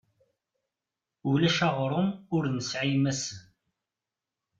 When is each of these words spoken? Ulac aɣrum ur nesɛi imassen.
Ulac 1.31 1.57
aɣrum 1.67 2.09
ur 2.35 2.43
nesɛi 2.55 2.89
imassen. 2.95 3.39